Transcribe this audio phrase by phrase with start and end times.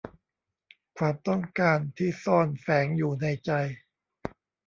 [0.97, 3.51] ความต้องการที่ซ่อนแฝงอยู่ในใจ